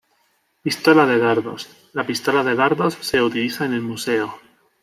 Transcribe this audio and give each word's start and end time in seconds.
Pistola 0.63 1.05
de 1.05 1.19
dardos: 1.19 1.67
La 1.93 2.03
pistola 2.07 2.43
de 2.43 2.55
dardos 2.55 2.95
se 3.01 3.21
utiliza 3.21 3.65
en 3.65 3.73
el 3.73 3.81
Museo. 3.81 4.39